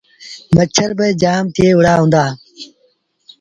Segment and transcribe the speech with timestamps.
[0.55, 2.25] مڇر با جآم ٿئي وُهڙآ هُݩدآ۔